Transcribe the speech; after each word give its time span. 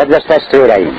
Kedves 0.00 0.24
testvéreim! 0.26 0.98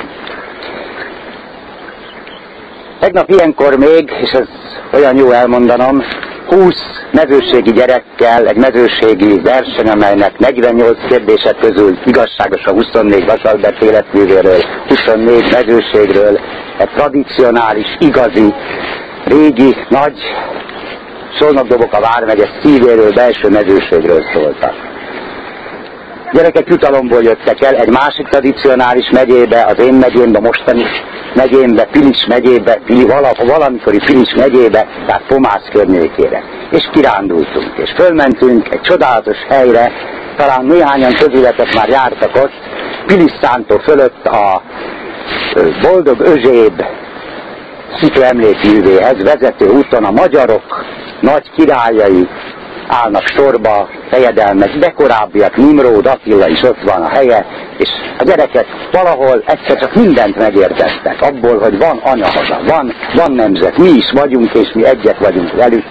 Tegnap 3.00 3.30
ilyenkor 3.30 3.78
még, 3.78 4.12
és 4.22 4.32
ez 4.32 4.48
olyan 4.94 5.16
jó 5.16 5.32
elmondanom, 5.32 6.04
20 6.48 6.76
mezőségi 7.12 7.72
gyerekkel 7.72 8.48
egy 8.48 8.58
mezőségi 8.58 9.40
verseny, 9.40 9.90
amelynek 9.90 10.38
48 10.38 11.08
kérdések 11.08 11.58
közül 11.60 11.98
igazságos 12.06 12.64
a 12.66 12.72
24 12.72 13.26
Vasalbert 13.26 13.84
életművéről, 13.84 14.60
24 14.88 15.52
mezőségről, 15.52 16.40
egy 16.78 16.90
tradicionális, 16.90 17.98
igazi, 18.00 18.54
régi, 19.26 19.76
nagy 19.90 20.20
Szolnokdobok 21.40 21.94
a 21.94 22.00
Vármegye 22.00 22.48
szívéről, 22.64 23.14
belső 23.14 23.50
mezőségről 23.50 24.24
szóltak 24.34 24.91
gyerekek 26.34 26.68
jutalomból 26.68 27.24
jöttek 27.24 27.62
el 27.62 27.76
egy 27.76 27.90
másik 27.90 28.28
tradicionális 28.28 29.10
megyébe, 29.12 29.66
az 29.66 29.84
én 29.84 29.94
megyémbe, 29.94 30.40
mostani 30.40 30.84
megyémbe, 31.34 31.84
Pilis 31.84 32.26
megyébe, 32.28 32.80
valamikori 33.46 34.00
Pilis 34.06 34.34
megyébe, 34.36 34.88
tehát 35.06 35.24
Pomász 35.28 35.70
környékére. 35.72 36.44
És 36.72 36.90
kirándultunk, 36.94 37.74
és 37.78 37.94
fölmentünk 37.98 38.74
egy 38.74 38.82
csodálatos 38.82 39.38
helyre, 39.50 39.92
talán 40.38 40.66
néhányan 40.66 41.14
közületek 41.14 41.74
már 41.76 41.90
jártak 41.90 42.36
ott, 42.36 42.54
Pilis 43.06 43.32
szántó 43.42 43.78
fölött 43.78 44.26
a 44.26 44.62
boldog 45.82 46.20
özséb 46.20 46.84
szitő 48.00 48.24
emlékművéhez 48.24 49.24
vezető 49.24 49.70
úton 49.70 50.04
a 50.04 50.12
magyarok 50.12 50.86
nagy 51.22 51.52
királyai, 51.56 52.28
állnak 52.88 53.28
sorba, 53.28 53.90
fejedelmek, 54.12 54.78
de 54.78 54.90
korábbiak, 54.90 55.56
Nimród, 55.58 56.06
Attila 56.06 56.48
is 56.48 56.62
ott 56.62 56.82
van 56.84 57.02
a 57.02 57.10
helye, 57.10 57.46
és 57.78 57.90
a 58.18 58.24
gyerekek 58.24 58.66
valahol 58.92 59.44
egyszer 59.46 59.80
csak 59.80 59.96
mindent 59.96 60.38
megértettek, 60.38 61.22
abból, 61.22 61.60
hogy 61.60 61.78
van 61.78 61.98
anyahaza, 62.04 62.60
van, 62.68 62.94
van 63.16 63.32
nemzet, 63.32 63.78
mi 63.78 63.90
is 63.90 64.12
vagyunk, 64.12 64.54
és 64.54 64.72
mi 64.74 64.86
egyek 64.86 65.20
vagyunk 65.20 65.54
velük. 65.54 65.84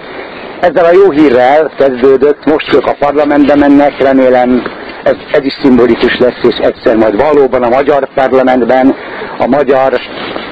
Ezzel 0.59 0.85
a 0.85 0.91
jó 0.91 1.11
hírrel 1.11 1.71
kezdődött, 1.77 2.45
most 2.45 2.73
ők 2.73 2.85
a 2.85 2.95
parlamentbe 2.99 3.55
mennek, 3.55 4.01
remélem 4.01 4.63
ez, 5.03 5.15
ez 5.31 5.43
is 5.43 5.57
szimbolikus 5.61 6.17
lesz, 6.19 6.43
és 6.43 6.57
egyszer 6.57 6.95
majd 6.95 7.15
valóban 7.15 7.63
a 7.63 7.69
magyar 7.69 8.07
parlamentben 8.13 8.95
a 9.37 9.47
magyar 9.47 9.99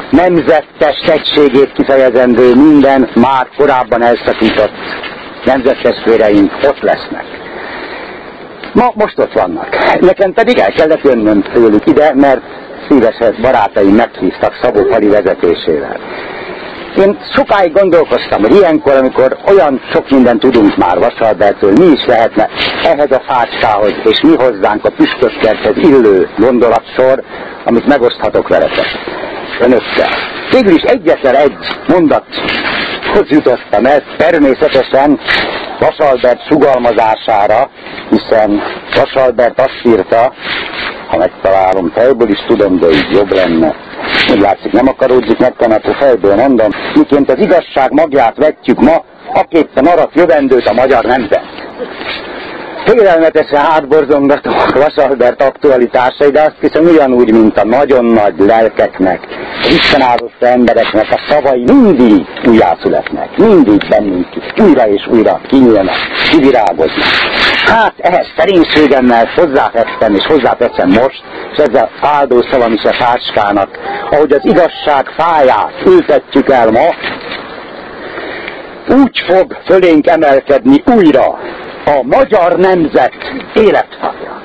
nemzettes 0.09 0.97
egységét 1.07 1.71
kifejezendő 1.73 2.55
minden 2.55 3.09
már 3.15 3.47
korábban 3.57 4.01
elszakított 4.03 4.71
nemzettestvéreink 5.45 6.51
ott 6.63 6.79
lesznek. 6.79 7.38
Ma 8.79 8.91
most 8.93 9.19
ott 9.19 9.33
vannak. 9.33 9.99
Nekem 9.99 10.33
pedig 10.33 10.57
el 10.57 10.71
kellett 10.71 11.01
jönnöm 11.01 11.41
tőlük 11.41 11.85
ide, 11.85 12.13
mert 12.15 12.41
szívesen 12.89 13.35
barátaim 13.41 13.95
meghívtak 13.95 14.59
Szabó 14.61 14.83
Pali 14.83 15.07
vezetésével. 15.07 15.99
Én 16.97 17.17
sokáig 17.35 17.71
gondolkoztam, 17.73 18.41
hogy 18.41 18.55
ilyenkor, 18.55 18.95
amikor 18.95 19.37
olyan 19.47 19.81
sok 19.93 20.09
mindent 20.09 20.39
tudunk 20.39 20.77
már 20.77 20.99
Vasalbertől, 20.99 21.71
mi 21.71 21.85
is 21.85 22.05
lehetne 22.05 22.49
ehhez 22.83 23.11
a 23.11 23.23
fácskához, 23.27 23.93
és 24.03 24.21
mi 24.21 24.35
hozzánk 24.35 24.85
a 24.85 24.91
püspöskerthez 24.97 25.77
illő 25.77 26.29
gondolatsor, 26.37 27.23
amit 27.65 27.87
megoszthatok 27.87 28.47
veletek 28.47 28.87
önökkel. 29.59 30.09
Végül 30.51 30.73
is 30.73 30.81
egyetlen 30.81 31.35
egy 31.35 31.57
mondathoz 31.87 33.27
jutottam 33.29 33.85
el, 33.85 34.03
természetesen 34.17 35.19
Vasalbert 35.79 36.45
sugalmazására, 36.49 37.69
hiszen 38.09 38.61
Vasalbert 38.95 39.59
azt 39.59 39.81
írta, 39.83 40.33
ha 41.07 41.17
megtalálom 41.17 41.91
fejből 41.95 42.29
is 42.29 42.43
tudom, 42.47 42.79
de 42.79 42.89
így 42.89 43.11
jobb 43.11 43.33
lenne. 43.33 43.75
Úgy 44.31 44.39
látszik, 44.39 44.71
nem 44.71 44.87
akaródzik 44.87 45.37
meg, 45.37 45.53
a 45.57 45.95
fejből 45.99 46.35
mondom, 46.35 46.69
miként 46.93 47.31
az 47.31 47.39
igazság 47.39 47.91
magját 47.91 48.37
vetjük 48.37 48.79
ma, 48.79 49.03
aképpen 49.33 49.85
arat 49.85 50.15
jövendőt 50.15 50.67
a 50.67 50.73
magyar 50.73 51.03
nemzet. 51.05 51.45
Félelmetesen 52.89 53.59
átborzongatom 53.59 54.53
a 54.53 54.79
Vasalbert 54.79 55.41
aktualitásai, 55.43 56.29
de 56.29 56.41
azt 56.41 56.55
hiszem 56.59 56.85
ugyanúgy, 56.85 57.31
mint 57.31 57.57
a 57.57 57.65
nagyon 57.65 58.05
nagy 58.05 58.33
lelkeknek, 58.37 59.19
Isten 59.69 60.01
áldozta 60.01 60.47
embereknek 60.47 61.07
a 61.11 61.19
szavai 61.29 61.63
mindig 61.63 62.25
újjászületnek, 62.47 63.37
mindig 63.37 63.87
bennünk 63.89 64.27
újra 64.61 64.87
és 64.87 65.07
újra 65.07 65.41
kinyílnak, 65.47 65.95
kivirágoznak. 66.31 67.07
Hát 67.65 67.93
ehhez 67.97 68.27
szerénységemmel 68.37 69.29
hozzátettem, 69.35 70.15
és 70.15 70.25
hozzáteszem 70.25 70.89
most, 70.89 71.23
és 71.51 71.57
ezzel 71.57 71.89
áldó 72.01 72.41
szavam 72.51 72.73
is 72.73 72.83
a 72.83 72.95
társkának, 72.99 73.69
ahogy 74.11 74.31
az 74.31 74.45
igazság 74.45 75.07
fáját 75.17 75.73
ültetjük 75.85 76.49
el 76.49 76.71
ma, 76.71 76.95
úgy 78.95 79.23
fog 79.27 79.57
fölénk 79.65 80.07
emelkedni 80.07 80.83
újra 80.95 81.37
a 81.89 82.03
magyar 82.03 82.57
nemzet 82.57 83.13
életfája. 83.53 84.41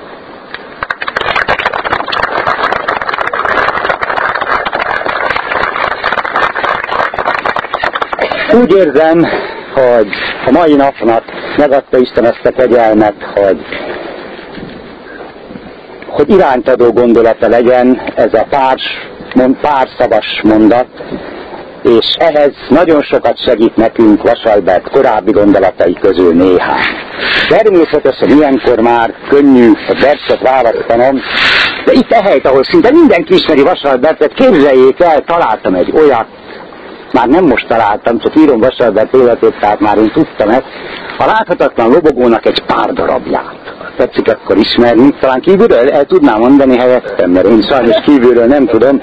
Úgy 8.61 8.73
érzem, 8.73 9.27
hogy 9.75 10.09
a 10.47 10.51
mai 10.51 10.75
napnak 10.75 11.23
megadta 11.57 11.99
Isten 11.99 12.25
ezt 12.25 12.45
a 12.45 12.51
kegyelmet, 12.51 13.15
hogy, 13.35 13.65
hogy 16.07 16.31
iránytadó 16.31 16.93
gondolata 16.93 17.49
legyen 17.49 18.13
ez 18.15 18.35
a 18.35 18.47
pár, 18.51 18.77
mond, 19.35 19.57
pár 19.61 19.89
szavas 19.99 20.41
mondat, 20.43 20.87
és 21.83 22.17
ehhez 22.19 22.53
nagyon 22.69 23.03
sokat 23.03 23.45
segít 23.45 23.77
nekünk 23.77 24.23
Vasalbert 24.23 24.91
korábbi 24.91 25.31
gondolatai 25.31 25.95
közül 26.01 26.35
néhány. 26.35 27.03
Természetesen 27.49 28.31
ilyenkor 28.31 28.81
már 28.81 29.15
könnyű 29.29 29.71
a 29.89 29.95
verset 30.01 30.41
választanom, 30.43 31.21
de 31.85 31.93
itt 31.93 32.11
a 32.11 32.23
helyt, 32.23 32.47
ahol 32.47 32.65
szinte 32.65 32.91
mindenki 32.91 33.35
ismeri 33.35 33.63
Vasalbertet, 33.63 34.35
képzeljék 34.35 35.01
el, 35.01 35.25
találtam 35.27 35.75
egy 35.75 35.93
olyat, 35.97 36.27
már 37.13 37.29
nem 37.29 37.45
most 37.45 37.69
találtam, 37.69 38.19
csak 38.19 38.37
írom 38.37 38.61
Vasalbert 38.61 39.15
életét, 39.15 39.59
tehát 39.61 39.81
már 39.81 39.99
én 39.99 40.11
tudtam 40.13 40.49
ezt, 40.49 40.67
a 41.19 41.25
láthatatlan 41.25 41.91
lobogónak 41.91 42.47
egy 42.47 42.63
pár 42.67 42.93
darabját. 42.93 43.55
Tetszik 43.97 44.29
akkor 44.29 44.57
ismerni, 44.57 45.15
talán 45.21 45.41
kívülről 45.41 45.91
el 45.91 46.05
tudnám 46.05 46.39
mondani 46.41 46.77
helyettem, 46.77 47.31
mert 47.31 47.47
én 47.47 47.63
sajnos 47.63 47.97
kívülről 48.05 48.47
nem 48.47 48.67
tudom. 48.67 49.03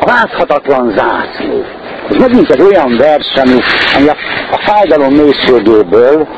A 0.00 0.04
láthatatlan 0.06 0.94
zászló. 0.96 1.64
Ez 2.10 2.16
megint 2.16 2.50
egy 2.50 2.60
olyan 2.60 2.96
vers, 2.96 3.34
ami, 3.34 3.58
ami 3.96 4.08
a, 4.08 4.16
a 4.50 4.62
fájdalom 4.66 5.14
mélységéből, 5.14 6.28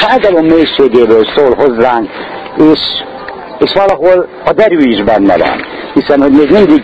fájdalom 0.00 0.46
mélységéből 0.46 1.24
szól 1.36 1.54
hozzánk, 1.54 2.10
és, 2.56 2.80
és 3.58 3.72
valahol 3.74 4.28
a 4.44 4.52
derű 4.52 4.78
is 4.78 5.02
benne 5.02 5.36
van. 5.36 5.64
Hiszen, 5.94 6.20
hogy 6.20 6.32
még 6.32 6.50
mindig 6.50 6.82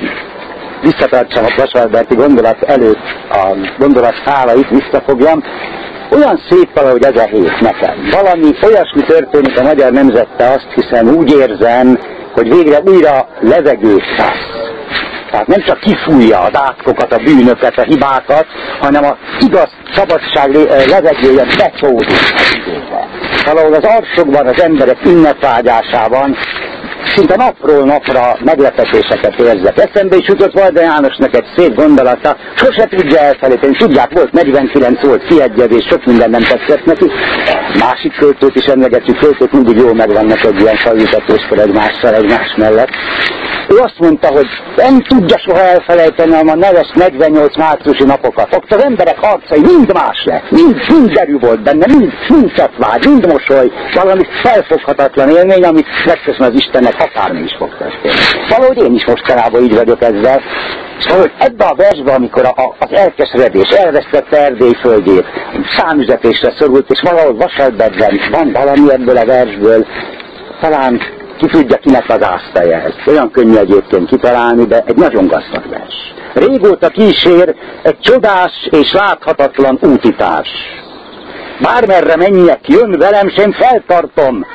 visszatartsam 0.83 1.45
a 1.45 1.55
Vasalberti 1.57 2.15
gondolat 2.15 2.63
előtt 2.63 3.05
a 3.31 3.57
gondolat 3.79 4.15
szálait, 4.25 4.69
visszafogjam, 4.69 5.43
olyan 6.11 6.41
szép 6.49 6.69
valahogy 6.75 7.05
ez 7.05 7.17
a 7.17 7.27
hét 7.27 7.61
nekem. 7.61 8.09
Valami 8.11 8.51
olyasmi 8.63 9.03
történik 9.07 9.59
a 9.59 9.63
magyar 9.63 9.93
nemzette, 9.93 10.45
azt 10.45 10.69
hiszem, 10.75 11.09
úgy 11.09 11.31
érzem, 11.31 11.99
hogy 12.35 12.55
végre 12.55 12.81
újra 12.85 13.29
levegőt 13.41 14.05
szász 14.17 14.44
tehát 15.35 15.49
nem 15.49 15.65
csak 15.67 15.81
kifújja 15.81 16.41
az 16.41 16.51
átkokat, 16.53 17.13
a 17.13 17.17
bűnöket, 17.17 17.79
a 17.79 17.83
hibákat, 17.83 18.47
hanem 18.81 19.05
a 19.05 19.17
igaz 19.41 19.69
szabadság 19.95 20.53
levegője 20.87 21.45
becsódik 21.57 22.09
Valahol 23.45 23.75
az 23.75 23.85
arsokban, 23.85 24.47
az 24.47 24.63
emberek 24.63 24.99
ünnepvágyásában 25.07 26.37
szinte 27.07 27.37
napról 27.37 27.85
napra 27.85 28.39
meglepetéseket 28.45 29.41
érzek. 29.41 29.79
Eszembe 29.79 30.17
is 30.17 30.29
jutott 30.29 30.53
Valda 30.53 30.81
Jánosnak 30.81 31.35
egy 31.35 31.47
szép 31.57 31.75
gondolata, 31.75 32.37
sose 32.55 32.87
tudja 32.87 33.19
elfelejteni. 33.19 33.77
Tudják, 33.77 34.13
volt 34.13 34.33
49 34.33 35.07
volt 35.07 35.25
kiegyezés, 35.25 35.87
sok 35.91 36.05
minden 36.05 36.31
nem 36.31 36.43
tetszett 36.43 36.85
neki. 36.85 37.11
Másik 37.79 38.17
költőt 38.19 38.57
is 38.57 38.67
emlegetjük, 38.67 39.19
költők 39.19 39.53
mindig 39.53 39.77
jól 39.77 39.95
megvannak 39.95 40.45
egy 40.45 40.61
ilyen 40.61 40.77
felültetéskor 40.77 41.59
egymással, 41.59 42.15
egymás 42.15 42.55
mellett. 42.57 42.91
Ő 43.69 43.77
azt 43.77 43.99
mondta, 43.99 44.29
hogy 44.33 44.47
nem 44.77 45.01
tudja 45.01 45.39
soha 45.39 45.61
elfelejteni 45.61 46.33
a 46.35 46.55
neves 46.55 46.91
48 46.95 47.57
márciusi 47.57 48.05
napokat. 48.05 48.57
Ott 48.57 48.73
az 48.73 48.85
emberek 48.85 49.23
arcai 49.23 49.61
mind 49.61 49.93
más 49.93 50.25
lett, 50.25 50.51
mind, 50.51 50.77
mind 50.89 51.11
derű 51.11 51.39
volt 51.39 51.63
benne, 51.63 51.87
mind, 51.87 52.13
mind 52.29 52.53
szatvágy, 52.57 53.07
mind 53.07 53.27
mosoly, 53.27 53.71
valami 53.95 54.23
felfoghatatlan 54.43 55.31
élmény, 55.31 55.65
amit 55.65 55.87
megköszön 56.07 56.47
az 56.47 56.55
Istennek 56.55 56.94
akármi 56.99 57.43
is 57.43 57.55
fog 57.59 57.77
történni. 57.77 58.15
Valahogy 58.49 58.83
én 58.83 58.95
is 58.95 59.07
mostanában 59.07 59.63
így 59.63 59.75
vagyok 59.75 60.03
ezzel, 60.03 60.41
valahogy 61.09 61.33
ebbe 61.39 61.65
a 61.65 61.75
versbe, 61.75 62.13
amikor 62.13 62.45
a, 62.45 62.63
a, 62.63 62.75
az 62.79 62.93
elkeseredés 62.93 63.69
elvesztette 63.69 64.45
Erdély 64.45 64.75
földjét, 64.81 65.27
számüzetésre 65.77 66.55
szorult, 66.59 66.91
és 66.91 67.01
valahol 67.03 67.37
Vasalberben 67.37 68.21
van 68.31 68.53
valami 68.53 68.93
ebből 68.93 69.17
a 69.17 69.25
versből, 69.25 69.87
talán 70.61 71.01
ki 71.39 71.47
tudja, 71.47 71.77
kinek 71.77 72.09
az 72.09 72.23
ásztaja 72.23 72.81
ez. 72.81 72.93
Olyan 73.07 73.31
könnyű 73.31 73.57
egyébként 73.57 74.09
kitalálni, 74.09 74.65
de 74.65 74.83
egy 74.87 74.97
nagyon 74.97 75.27
gazdag 75.27 75.69
vers. 75.71 75.95
Régóta 76.35 76.89
kísér 76.89 77.55
egy 77.83 77.99
csodás 78.01 78.69
és 78.71 78.93
láthatatlan 78.93 79.79
útitárs. 79.83 80.51
Bármerre 81.61 82.17
menjek, 82.17 82.69
jön 82.69 82.99
velem, 82.99 83.29
sem 83.29 83.53
feltartom. 83.53 84.47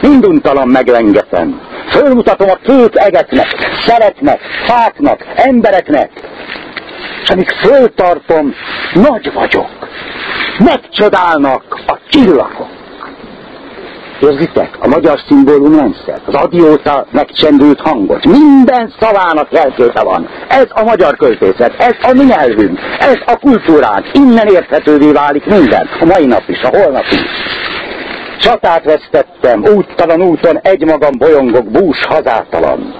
Minduntalan 0.00 0.68
meglengetem. 0.68 1.60
Fölmutatom 1.90 2.48
a 2.48 2.58
két 2.64 2.96
egetnek, 2.96 3.46
szeretnek, 3.86 4.40
fáknak, 4.66 5.24
embereknek, 5.34 6.10
és 7.22 7.28
amíg 7.28 7.50
föltartom, 7.50 8.54
nagy 8.94 9.32
vagyok. 9.32 9.68
Megcsodálnak 10.58 11.62
a 11.86 11.98
csillagok. 12.08 12.76
Érzitek? 14.20 14.76
A 14.80 14.88
magyar 14.88 15.20
rendszer, 15.76 16.20
az 16.26 16.34
adióta 16.34 17.06
megcsendült 17.10 17.80
hangot, 17.80 18.24
minden 18.24 18.94
szavának 19.00 19.52
jelképe 19.52 20.02
van. 20.02 20.28
Ez 20.48 20.66
a 20.68 20.82
magyar 20.82 21.16
költészet, 21.16 21.74
ez 21.78 22.10
a 22.10 22.12
mi 22.12 22.24
nyelvünk, 22.24 22.78
ez 22.98 23.16
a 23.26 23.36
kultúránk, 23.36 24.06
innen 24.12 24.46
érthetővé 24.46 25.12
válik 25.12 25.46
minden, 25.46 25.88
a 26.00 26.04
mai 26.04 26.26
nap 26.26 26.42
is, 26.46 26.62
a 26.62 26.68
holnap 26.68 27.04
is. 27.10 27.20
Csatát 28.38 28.84
vesztettem, 28.84 29.64
úttalan 29.76 30.22
úton 30.22 30.58
egymagam 30.62 31.18
bolyongok, 31.18 31.70
bús 31.70 32.04
hazátalan. 32.08 32.94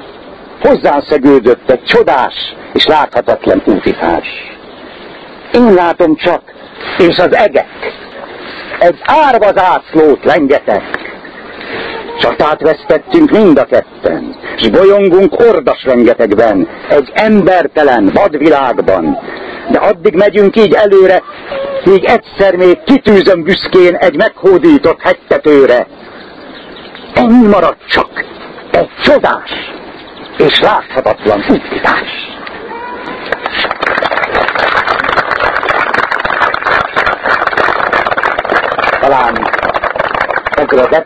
Hozzám 0.61 1.00
szegődött 1.00 1.70
egy 1.70 1.82
csodás 1.85 2.35
és 2.73 2.87
láthatatlan 2.87 3.62
útitárs. 3.67 4.29
Én 5.52 5.75
látom 5.75 6.17
csak, 6.17 6.43
és 6.99 7.17
az 7.17 7.37
egek, 7.37 7.96
egy 8.79 8.99
árva 9.05 9.52
zászlót 9.52 10.25
lengetek. 10.25 10.82
Csatát 12.20 12.61
vesztettünk 12.62 13.31
mind 13.31 13.58
a 13.58 13.64
ketten, 13.64 14.37
s 14.56 14.69
bolyongunk 14.69 15.40
ordas 15.40 15.85
rengetegben, 15.85 16.69
egy 16.88 17.11
embertelen 17.14 18.11
vadvilágban. 18.14 19.19
De 19.70 19.79
addig 19.79 20.14
megyünk 20.14 20.56
így 20.56 20.75
előre, 20.75 21.23
míg 21.84 22.04
egyszer 22.04 22.56
még 22.56 22.82
kitűzöm 22.84 23.42
büszkén 23.42 23.94
egy 23.94 24.16
meghódított 24.16 25.00
hegytetőre. 25.00 25.86
Ennyi 27.14 27.46
maradt 27.46 27.86
csak, 27.88 28.25
egy 28.70 28.88
csodás 29.02 29.50
és 30.38 30.60
láthatatlan 30.60 31.44
útítás. 31.48 32.08
Talán 39.00 39.48
akkor 40.60 40.78
a 40.80 41.04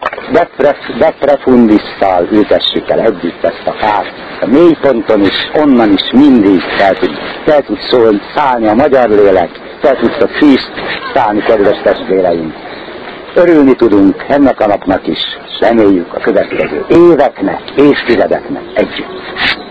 Deprefundisszal 0.99 2.29
ültessük 2.31 2.91
el 2.91 3.01
együtt 3.01 3.45
ezt 3.45 3.67
a 3.67 3.73
fát. 3.73 4.07
A 4.41 4.47
mélyponton 4.47 5.21
is, 5.21 5.51
onnan 5.55 5.93
is 5.93 6.11
mindig 6.13 6.61
fel 6.61 6.95
tud, 6.95 7.11
fel 7.45 7.63
tud 7.63 7.79
szól, 7.91 8.21
szállni 8.35 8.67
a 8.67 8.75
magyar 8.75 9.09
lélek, 9.09 9.51
a 9.85 10.29
fűzt 10.39 10.71
szállni, 11.15 11.43
kedves 11.43 11.81
testvéreim. 11.83 12.55
Örülni 13.35 13.75
tudunk 13.75 14.25
ennek 14.29 14.61
a 14.61 14.67
napnak 14.67 15.07
is, 15.07 15.19
és 15.47 15.59
reméljük 15.61 16.15
a 16.15 16.21
következő 16.21 16.87
éveknek, 16.89 17.61
évtizedeknek 17.77 18.63
együtt. 18.75 19.62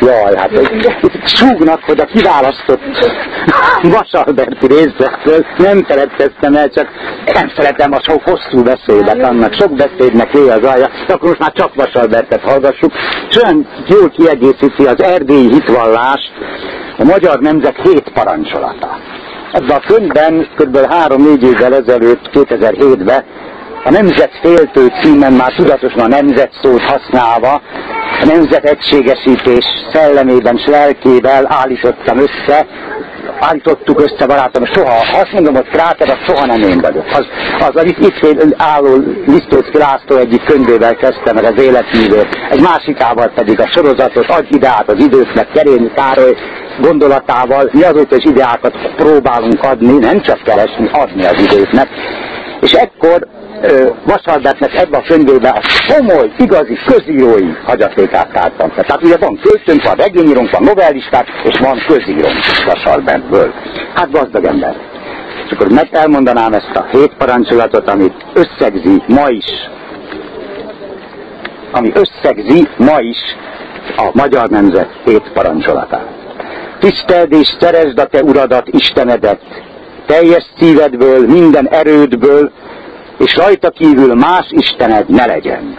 Jaj, 0.00 0.36
hát 0.36 0.50
súgnak, 1.24 1.82
hogy 1.84 2.00
a 2.00 2.04
kiválasztott 2.04 2.80
Vasalberti 3.82 4.66
részletről 4.66 5.46
nem 5.58 5.84
feledkeztem 5.84 6.54
el, 6.54 6.68
csak 6.68 6.88
nem 7.32 7.52
szeretem 7.56 7.92
a 7.92 8.00
sok 8.02 8.22
hosszú 8.22 8.62
beszédet 8.62 9.22
annak, 9.22 9.54
sok 9.54 9.74
beszédnek 9.74 10.34
ő 10.34 10.48
az 10.48 10.64
alja, 10.64 10.90
akkor 11.08 11.28
most 11.28 11.40
már 11.40 11.52
csak 11.52 11.74
Vasalbertet 11.74 12.42
hallgassuk, 12.42 12.92
és 13.28 13.36
olyan 13.42 13.68
jól 13.86 14.10
kiegészíti 14.10 14.84
az 14.86 15.02
erdélyi 15.02 15.52
hitvallást, 15.52 16.32
a 16.98 17.04
magyar 17.04 17.38
nemzet 17.38 17.76
hét 17.82 18.10
parancsolata. 18.14 18.98
Ebben 19.52 19.76
a 19.76 19.86
könyvben 19.86 20.48
kb. 20.56 20.76
3-4 20.76 21.42
évvel 21.42 21.74
ezelőtt, 21.74 22.30
2007-ben 22.32 23.24
a 23.84 23.90
Nemzet 23.90 24.38
féltő 24.42 24.86
címen 25.02 25.32
már 25.32 25.52
tudatosan 25.56 26.00
a 26.00 26.06
nemzet 26.06 26.50
szót 26.62 26.82
használva, 26.82 27.62
a 28.20 28.24
nemzet 28.24 28.64
egységesítés 28.64 29.64
szellemében 29.92 30.56
és 30.56 30.66
lelkével 30.66 31.46
állítottam 31.48 32.18
össze, 32.18 32.66
állítottuk 33.40 34.00
össze 34.00 34.26
barátom, 34.26 34.64
soha, 34.64 34.94
azt 35.12 35.32
mondom, 35.32 35.54
hogy 35.54 35.68
Kráter, 35.68 36.08
az 36.08 36.18
soha 36.26 36.46
nem 36.46 36.62
én 36.70 36.80
vagyok. 36.80 37.06
Az, 37.12 37.26
az, 37.58 37.70
az 37.74 37.84
itt, 37.84 38.56
álló 38.56 38.96
Lisztócki 39.26 39.78
László 39.78 40.16
egyik 40.16 40.44
könyvével 40.44 40.94
kezdtem 40.94 41.34
meg 41.34 41.44
az 41.44 41.62
életművét, 41.62 42.28
egy 42.50 42.60
másikával 42.60 43.32
pedig 43.34 43.60
a 43.60 43.70
sorozatot, 43.72 44.30
adj 44.30 44.56
ideát 44.56 44.90
az 44.90 45.04
időknek, 45.04 45.50
Kerényi 45.52 45.90
Károly 45.94 46.36
gondolatával, 46.80 47.70
mi 47.72 47.82
azóta 47.82 48.16
is 48.16 48.24
ideákat 48.24 48.74
próbálunk 48.96 49.62
adni, 49.62 49.98
nem 49.98 50.22
csak 50.22 50.42
keresni, 50.42 50.88
adni 50.92 51.24
az 51.24 51.42
időknek. 51.42 51.88
És 52.60 52.72
ekkor 52.72 53.26
Vasalbertnek 54.04 54.74
ebben 54.74 55.00
a 55.00 55.06
könyvében 55.06 55.52
a 55.52 55.60
komoly, 55.92 56.32
igazi 56.38 56.78
közírói 56.86 57.50
hagyatékát 57.64 58.32
tártam. 58.32 58.70
Tehát 58.70 59.02
ugye 59.02 59.16
van 59.16 59.40
költőnk, 59.42 59.82
van 59.82 59.94
regényírónk, 59.94 60.50
van 60.50 60.62
novellisták, 60.62 61.26
és 61.44 61.58
van 61.58 61.78
közírónk 61.86 62.38
Vasalbertből. 62.66 63.52
Hát 63.94 64.10
gazdag 64.10 64.44
ember. 64.44 64.76
És 65.46 65.52
akkor 65.52 65.70
meg 65.70 65.88
elmondanám 65.90 66.52
ezt 66.52 66.74
a 66.74 66.86
hét 66.90 67.12
parancsolatot, 67.18 67.88
amit 67.88 68.24
összegzi 68.34 69.02
ma 69.06 69.28
is, 69.28 69.44
ami 71.72 71.92
összegzi 71.94 72.68
ma 72.76 73.00
is 73.00 73.18
a 73.96 74.10
magyar 74.12 74.48
nemzet 74.48 74.90
hét 75.04 75.30
parancsolatát. 75.34 76.06
Tiszteld 76.78 77.32
és 77.32 77.56
szeresd 77.60 77.98
a 77.98 78.04
te 78.04 78.22
uradat, 78.22 78.68
Istenedet, 78.68 79.40
teljes 80.06 80.46
szívedből, 80.58 81.26
minden 81.26 81.68
erődből, 81.68 82.52
és 83.18 83.36
rajta 83.36 83.70
kívül 83.70 84.14
más 84.14 84.46
istened 84.50 85.08
ne 85.08 85.26
legyen. 85.26 85.78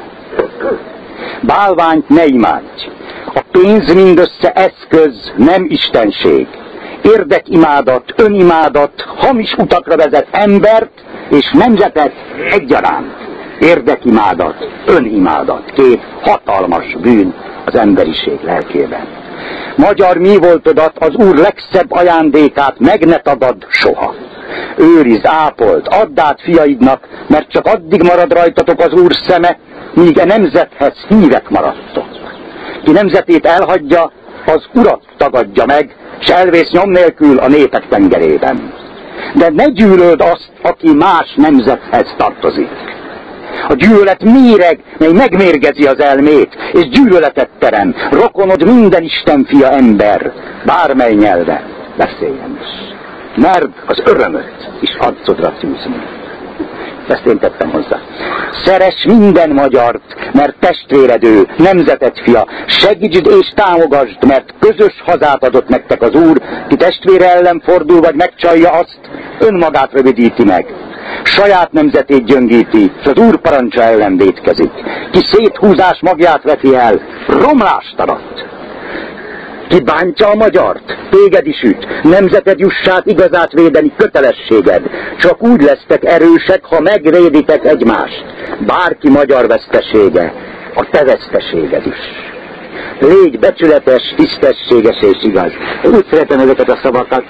Bálványt 1.42 2.10
ne 2.10 2.26
imádj. 2.26 2.88
A 3.34 3.42
pénz 3.52 3.94
mindössze 3.94 4.52
eszköz, 4.52 5.32
nem 5.38 5.66
istenség. 5.70 6.48
Érdekimádat, 7.02 8.14
önimádat, 8.16 9.06
hamis 9.18 9.54
utakra 9.58 9.96
vezet 9.96 10.28
embert 10.32 10.92
és 11.30 11.52
nemzetet 11.54 12.14
egyaránt. 12.50 13.16
Érdekimádat, 13.60 14.56
önimádat, 14.86 15.72
két 15.76 16.02
hatalmas 16.22 16.96
bűn 17.02 17.34
az 17.66 17.76
emberiség 17.76 18.40
lelkében. 18.44 19.08
Magyar 19.76 20.18
mi 20.18 20.38
voltodat 20.38 20.98
az 21.00 21.16
Úr 21.16 21.36
legszebb 21.36 21.92
ajándékát 21.92 22.80
meg 22.80 23.06
ne 23.06 23.18
tagad 23.18 23.66
soha 23.70 24.16
őriz, 24.78 25.22
ápolt, 25.24 25.88
add 25.88 26.20
át 26.20 26.42
fiaidnak, 26.42 27.08
mert 27.28 27.52
csak 27.52 27.66
addig 27.66 28.04
marad 28.04 28.34
rajtatok 28.34 28.80
az 28.80 28.94
Úr 28.94 29.12
szeme, 29.28 29.58
míg 29.94 30.20
a 30.20 30.26
nemzethez 30.26 30.94
hívek 31.08 31.50
maradtok. 31.50 32.08
Ki 32.84 32.92
nemzetét 32.92 33.46
elhagyja, 33.46 34.12
az 34.46 34.66
Urat 34.74 35.04
tagadja 35.18 35.66
meg, 35.66 35.96
s 36.20 36.30
elvész 36.30 36.70
nyom 36.72 36.90
nélkül 36.92 37.38
a 37.38 37.48
népek 37.48 37.88
tengerében. 37.88 38.74
De 39.36 39.50
ne 39.50 39.66
gyűlöld 39.66 40.22
azt, 40.22 40.52
aki 40.62 40.94
más 40.94 41.34
nemzethez 41.36 42.14
tartozik. 42.18 42.70
A 43.68 43.74
gyűlölet 43.74 44.24
méreg, 44.24 44.80
mely 44.98 45.12
megmérgezi 45.12 45.86
az 45.86 46.00
elmét, 46.00 46.56
és 46.72 46.90
gyűlöletet 46.90 47.50
terem. 47.60 47.96
Rokonod 48.12 48.66
minden 48.66 49.04
Isten 49.04 49.46
fia 49.46 49.70
ember, 49.70 50.34
bármely 50.66 51.14
nyelve 51.14 51.64
beszéljen 51.98 52.60
is 52.62 52.93
mert 53.36 53.70
az 53.86 54.02
örömöt 54.06 54.70
is 54.82 54.96
arcodra 55.00 55.54
tűzni. 55.60 56.22
Ezt 57.08 57.26
én 57.26 57.40
tettem 57.40 57.70
hozzá. 57.70 58.00
Szeres 58.66 59.06
minden 59.06 59.50
magyart, 59.50 60.02
mert 60.34 60.56
testvéred 60.60 61.24
ő, 61.24 61.48
nemzeted 61.58 62.18
fia. 62.24 62.48
Segítsd 62.68 63.28
és 63.28 63.52
támogasd, 63.56 64.26
mert 64.28 64.54
közös 64.60 65.02
hazát 65.06 65.44
adott 65.44 65.68
nektek 65.68 66.02
az 66.02 66.14
Úr, 66.16 66.42
ki 66.68 66.76
testvére 66.76 67.34
ellen 67.36 67.62
fordul, 67.66 68.02
vagy 68.02 68.16
megcsalja 68.16 68.70
azt, 68.70 69.00
önmagát 69.40 69.92
rövidíti 69.92 70.44
meg. 70.44 70.66
Saját 71.24 71.72
nemzetét 71.72 72.26
gyöngíti, 72.26 72.92
és 73.02 73.06
az 73.06 73.18
Úr 73.28 73.38
parancsa 73.38 73.82
ellen 73.82 74.18
vétkezik. 74.18 74.72
Ki 75.12 75.20
széthúzás 75.32 76.00
magját 76.02 76.44
veti 76.44 76.76
el, 76.76 77.02
romlást 77.28 78.00
adat. 78.00 78.53
Ki 79.68 79.80
bántja 79.80 80.28
a 80.28 80.36
magyart? 80.36 80.98
Téged 81.10 81.48
is 81.48 81.62
üt. 81.62 82.04
Nemzeted 82.04 82.60
jussát 82.60 83.06
igazát 83.06 83.52
védeni 83.52 83.94
kötelességed. 83.98 84.82
Csak 85.20 85.44
úgy 85.44 85.62
lesztek 85.62 86.04
erősek, 86.04 86.66
ha 86.66 86.80
megvéditek 86.80 87.66
egymást. 87.66 88.26
Bárki 88.66 89.10
magyar 89.10 89.48
vesztesége, 89.48 90.34
a 90.76 90.90
te 90.92 91.04
veszteséged 91.04 91.86
is. 91.86 92.33
Légy 93.00 93.40
becsületes, 93.40 94.14
tisztességes 94.16 94.98
és 95.02 95.24
igaz. 95.24 95.52
Én 95.84 95.92
úgy 95.94 96.06
szeretem 96.12 96.40
ezeket 96.40 96.70
a 96.70 96.80
szavakat, 96.84 97.24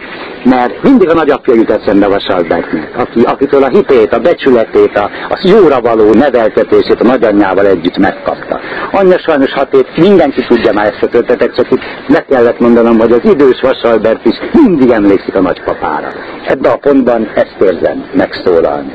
mert 0.44 0.84
mindig 0.84 1.10
a 1.10 1.14
nagyapja 1.14 1.54
jut 1.54 1.72
eszembe 1.72 2.08
Vasalbertnek, 2.08 2.92
aki, 2.98 3.22
akitől 3.22 3.64
a 3.64 3.68
hitét, 3.68 4.14
a 4.14 4.20
becsületét, 4.20 4.98
a, 4.98 5.10
a 5.30 5.40
jóra 5.44 5.82
való 5.82 6.14
neveltetését 6.14 7.02
a 7.02 7.04
nagyanyjával 7.04 7.66
együtt 7.68 7.98
megkapta. 7.98 8.60
Anyja 8.92 9.20
sajnos 9.20 9.54
hatét, 9.54 9.98
mindenki 9.98 10.46
tudja 10.48 10.74
már 10.74 10.86
ezt 10.86 11.04
a 11.04 11.08
történetet, 11.08 11.56
csak 11.56 11.72
itt 11.72 11.82
le 12.08 12.26
kellett 12.30 12.60
mondanom, 12.60 13.00
hogy 13.00 13.12
az 13.12 13.22
idős 13.24 13.62
Vasalbert 13.62 14.26
is 14.26 14.36
mindig 14.52 14.90
emlékszik 14.90 15.36
a 15.36 15.42
nagypapára. 15.42 16.08
Ebben 16.46 16.72
a 16.72 16.78
pontban 16.78 17.32
ezt 17.36 17.56
érzem 17.60 18.06
megszólalni. 18.14 18.94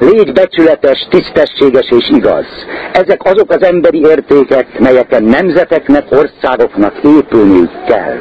Légy 0.00 0.32
becsületes, 0.32 1.06
tisztességes 1.10 1.90
és 1.90 2.10
igaz. 2.16 2.46
Ezek 2.92 3.24
azok 3.24 3.50
az 3.50 3.62
emberi 3.62 4.00
értékek, 4.00 4.78
melyeken 4.78 5.24
nemzeteknek, 5.24 6.04
országoknak 6.10 6.94
épülniük 7.02 7.84
kell. 7.86 8.18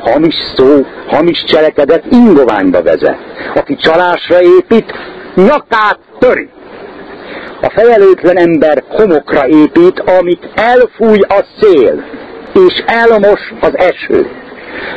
Hamis 0.00 0.34
szó, 0.56 0.86
hamis 1.06 1.44
cselekedet 1.44 2.04
ingoványba 2.10 2.82
vezet. 2.82 3.18
Aki 3.54 3.76
csalásra 3.76 4.42
épít, 4.42 4.92
nyakát 5.34 5.98
töri. 6.18 6.48
A 7.60 7.70
fejelőtlen 7.70 8.36
ember 8.36 8.82
homokra 8.88 9.46
épít, 9.48 10.00
amit 10.00 10.48
elfúj 10.54 11.20
a 11.20 11.44
szél, 11.60 12.04
és 12.54 12.84
elmos 12.86 13.40
az 13.60 13.72
eső. 13.78 14.26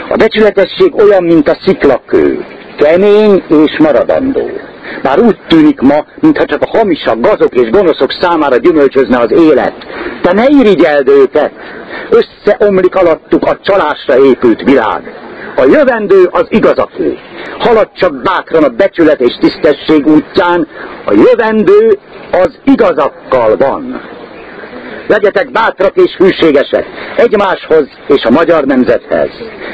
A 0.09 0.15
becsületesség 0.15 0.95
olyan, 0.95 1.23
mint 1.23 1.49
a 1.49 1.57
sziklakő, 1.65 2.45
kemény 2.77 3.43
és 3.47 3.77
maradandó. 3.79 4.49
Már 5.03 5.19
úgy 5.19 5.37
tűnik 5.47 5.79
ma, 5.81 6.05
mintha 6.19 6.45
csak 6.45 6.61
a 6.61 6.77
hamisak, 6.77 7.19
gazok 7.19 7.55
és 7.55 7.69
gonoszok 7.69 8.11
számára 8.19 8.57
gyümölcsözne 8.57 9.17
az 9.17 9.31
élet. 9.31 9.75
Te 10.21 10.33
ne 10.33 10.45
irigyeld 10.47 11.07
őket! 11.07 11.51
Összeomlik 12.09 12.95
alattuk 12.95 13.43
a 13.45 13.59
csalásra 13.63 14.17
épült 14.25 14.61
világ. 14.61 15.13
A 15.55 15.65
jövendő 15.65 16.23
az 16.31 16.45
igazaké. 16.49 17.17
Halad 17.59 17.89
csak 17.93 18.21
bátran 18.21 18.63
a 18.63 18.69
becsület 18.69 19.21
és 19.21 19.37
tisztesség 19.39 20.07
útján, 20.07 20.67
a 21.05 21.13
jövendő 21.13 21.99
az 22.31 22.59
igazakkal 22.63 23.57
van. 23.57 24.01
Legyetek 25.07 25.51
bátrak 25.51 25.95
és 25.95 26.15
hűségesek 26.17 26.85
egymáshoz 27.15 27.87
és 28.07 28.23
a 28.23 28.31
magyar 28.31 28.63
nemzethez, 28.63 29.29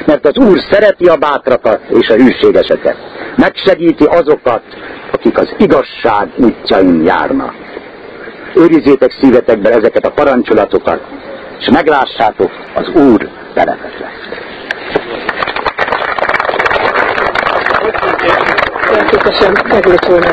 mert 0.05 0.27
az 0.27 0.37
Úr 0.37 0.59
szereti 0.71 1.05
a 1.05 1.15
bátrakat 1.15 1.81
és 1.89 2.07
a 2.07 2.13
hűségeseket. 2.13 2.97
Megsegíti 3.35 4.03
azokat, 4.03 4.63
akik 5.13 5.37
az 5.37 5.55
igazság 5.57 6.29
útjain 6.37 7.03
járnak. 7.03 7.53
Őrizzétek 8.55 9.11
szívetekbe 9.11 9.69
ezeket 9.69 10.05
a 10.05 10.11
parancsolatokat, 10.11 11.01
és 11.59 11.69
meglássátok, 11.69 12.51
az 12.73 12.87
Úr 12.87 13.29
veletek 13.53 13.99
lesz. 13.99 14.11
Köszönöm, 19.23 19.53